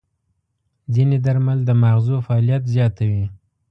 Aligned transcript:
ځینې 0.93 1.17
درمل 1.25 1.59
د 1.65 1.69
ماغزو 1.81 2.17
فعالیت 2.25 2.63
زیاتوي. 2.75 3.25